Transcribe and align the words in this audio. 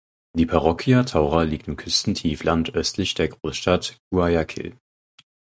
Die 0.35 0.47
Parroquia 0.47 1.03
Taura 1.03 1.43
liegt 1.43 1.67
im 1.67 1.75
Küstentiefland 1.77 2.71
östlich 2.73 3.13
der 3.13 3.27
Großstadt 3.27 3.99
Guayaquil. 4.11 4.75